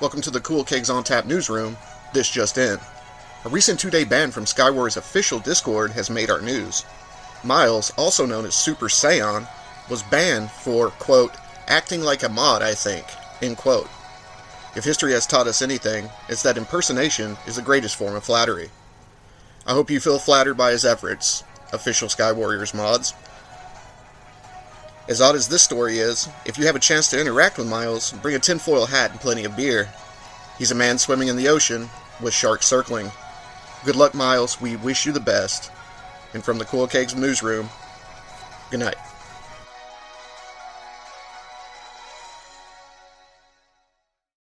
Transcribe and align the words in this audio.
Welcome 0.00 0.22
to 0.22 0.30
the 0.32 0.40
Cool 0.40 0.64
Kegs 0.64 0.90
on 0.90 1.04
Tap 1.04 1.24
newsroom. 1.24 1.76
This 2.12 2.28
just 2.28 2.58
in. 2.58 2.80
A 3.44 3.48
recent 3.48 3.78
two 3.78 3.90
day 3.90 4.02
ban 4.02 4.32
from 4.32 4.44
Skywars' 4.44 4.96
official 4.96 5.38
Discord 5.38 5.92
has 5.92 6.10
made 6.10 6.30
our 6.30 6.40
news. 6.40 6.84
Miles, 7.44 7.92
also 7.96 8.26
known 8.26 8.44
as 8.44 8.56
Super 8.56 8.86
Saiyan, 8.86 9.46
was 9.88 10.02
banned 10.02 10.50
for, 10.50 10.90
quote, 10.90 11.30
acting 11.68 12.00
like 12.00 12.24
a 12.24 12.28
mod, 12.28 12.60
I 12.60 12.74
think, 12.74 13.06
end 13.40 13.56
quote. 13.56 13.88
If 14.74 14.82
history 14.82 15.12
has 15.12 15.28
taught 15.28 15.46
us 15.46 15.62
anything, 15.62 16.10
it's 16.28 16.42
that 16.42 16.58
impersonation 16.58 17.36
is 17.46 17.54
the 17.54 17.62
greatest 17.62 17.94
form 17.94 18.16
of 18.16 18.24
flattery. 18.24 18.70
I 19.64 19.74
hope 19.74 19.90
you 19.90 20.00
feel 20.00 20.18
flattered 20.18 20.56
by 20.56 20.72
his 20.72 20.84
efforts, 20.84 21.44
official 21.72 22.08
Sky 22.08 22.32
Warriors 22.32 22.74
mods. 22.74 23.14
As 25.06 25.20
odd 25.20 25.34
as 25.34 25.48
this 25.48 25.62
story 25.62 25.98
is, 25.98 26.28
if 26.46 26.56
you 26.56 26.64
have 26.64 26.76
a 26.76 26.80
chance 26.80 27.10
to 27.10 27.20
interact 27.20 27.58
with 27.58 27.68
Miles, 27.68 28.12
bring 28.12 28.34
a 28.34 28.38
tinfoil 28.38 28.86
hat 28.86 29.10
and 29.10 29.20
plenty 29.20 29.44
of 29.44 29.54
beer. 29.54 29.90
He's 30.58 30.70
a 30.70 30.74
man 30.74 30.96
swimming 30.96 31.28
in 31.28 31.36
the 31.36 31.48
ocean, 31.48 31.90
with 32.22 32.32
sharks 32.32 32.66
circling. 32.66 33.10
Good 33.84 33.96
luck, 33.96 34.14
Miles. 34.14 34.62
We 34.62 34.76
wish 34.76 35.04
you 35.04 35.12
the 35.12 35.20
best. 35.20 35.70
And 36.32 36.42
from 36.42 36.56
the 36.58 36.64
Cool 36.64 36.88
Kegs 36.88 37.14
newsroom, 37.14 37.68
good 38.70 38.80
night. 38.80 38.96